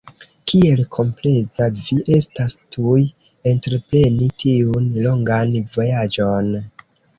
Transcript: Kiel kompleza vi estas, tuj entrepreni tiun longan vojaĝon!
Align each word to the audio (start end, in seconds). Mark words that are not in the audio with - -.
Kiel 0.51 0.79
kompleza 0.95 1.67
vi 1.81 1.97
estas, 2.17 2.55
tuj 2.77 2.97
entrepreni 3.53 4.33
tiun 4.47 4.91
longan 5.07 5.57
vojaĝon! 5.79 6.53